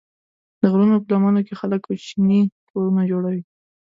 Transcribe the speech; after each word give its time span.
د 0.59 0.61
غرونو 0.71 0.95
په 1.03 1.07
لمنو 1.13 1.41
کې 1.47 1.53
خلک 1.59 1.79
کوچني 1.87 2.41
کورونه 2.69 3.01
جوړوي. 3.11 3.43